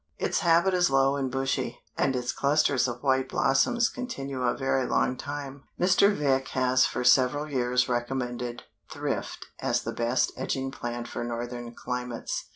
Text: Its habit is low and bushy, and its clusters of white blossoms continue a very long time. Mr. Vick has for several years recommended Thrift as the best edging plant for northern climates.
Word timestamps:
Its 0.17 0.39
habit 0.39 0.73
is 0.73 0.89
low 0.89 1.15
and 1.15 1.29
bushy, 1.31 1.77
and 1.95 2.15
its 2.15 2.31
clusters 2.31 2.87
of 2.87 3.03
white 3.03 3.29
blossoms 3.29 3.87
continue 3.87 4.41
a 4.41 4.57
very 4.57 4.87
long 4.87 5.15
time. 5.15 5.61
Mr. 5.79 6.11
Vick 6.11 6.47
has 6.57 6.87
for 6.87 7.03
several 7.03 7.47
years 7.47 7.87
recommended 7.87 8.63
Thrift 8.89 9.45
as 9.59 9.83
the 9.83 9.93
best 9.93 10.31
edging 10.35 10.71
plant 10.71 11.07
for 11.07 11.23
northern 11.23 11.75
climates. 11.75 12.49